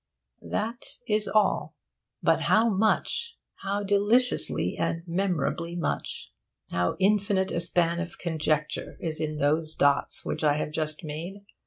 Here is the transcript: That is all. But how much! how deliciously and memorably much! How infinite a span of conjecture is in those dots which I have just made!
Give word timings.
That 0.49 0.81
is 1.07 1.27
all. 1.27 1.75
But 2.23 2.39
how 2.45 2.69
much! 2.71 3.37
how 3.57 3.83
deliciously 3.83 4.75
and 4.75 5.03
memorably 5.05 5.75
much! 5.75 6.33
How 6.71 6.95
infinite 6.97 7.51
a 7.51 7.59
span 7.59 7.99
of 7.99 8.17
conjecture 8.17 8.97
is 8.99 9.21
in 9.21 9.37
those 9.37 9.75
dots 9.75 10.25
which 10.25 10.43
I 10.43 10.57
have 10.57 10.71
just 10.71 11.03
made! 11.03 11.45